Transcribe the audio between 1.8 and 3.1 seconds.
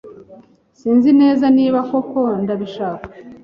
koko ndabishaka.